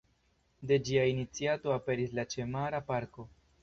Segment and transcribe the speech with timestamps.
[0.71, 3.33] De ĝia iniciato aperis la ĉemara parko.